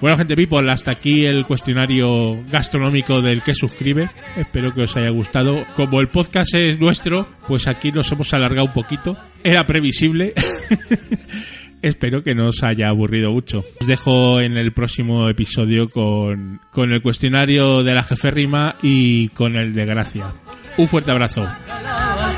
Bueno, 0.00 0.16
gente 0.16 0.34
people, 0.34 0.70
hasta 0.70 0.92
aquí 0.92 1.26
el 1.26 1.44
cuestionario 1.44 2.42
gastronómico 2.50 3.20
del 3.20 3.42
que 3.42 3.52
suscribe. 3.52 4.10
Espero 4.34 4.72
que 4.72 4.82
os 4.82 4.96
haya 4.96 5.10
gustado. 5.10 5.60
Como 5.74 6.00
el 6.00 6.08
podcast 6.08 6.54
es 6.54 6.80
nuestro, 6.80 7.28
pues 7.46 7.68
aquí 7.68 7.92
nos 7.92 8.10
hemos 8.10 8.32
alargado 8.32 8.64
un 8.64 8.72
poquito. 8.72 9.16
Era 9.44 9.66
previsible. 9.66 10.32
Espero 11.82 12.22
que 12.22 12.34
no 12.34 12.48
os 12.48 12.62
haya 12.62 12.88
aburrido 12.88 13.30
mucho. 13.30 13.62
Os 13.80 13.86
dejo 13.86 14.40
en 14.40 14.56
el 14.56 14.72
próximo 14.72 15.28
episodio 15.28 15.88
con, 15.88 16.60
con 16.70 16.92
el 16.92 17.02
cuestionario 17.02 17.82
de 17.82 17.94
la 17.94 18.02
jefe 18.02 18.30
Rima 18.30 18.76
y 18.82 19.28
con 19.28 19.56
el 19.56 19.72
de 19.74 19.84
Gracia. 19.84 20.34
Un 20.78 20.86
fuerte 20.86 21.10
abrazo. 21.10 21.42
Bacalao 21.42 22.30